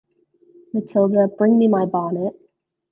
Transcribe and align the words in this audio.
Matilda, 0.73 1.27
bring 1.27 1.59
me 1.59 1.67
my 1.67 1.85
bonnet. 1.85 2.33